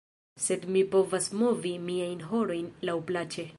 Sed 0.45 0.63
mi 0.77 0.81
povas 0.95 1.27
movi 1.43 1.75
miajn 1.91 2.25
horojn 2.33 2.75
laŭ 2.91 2.99
plaĉe 3.11 3.49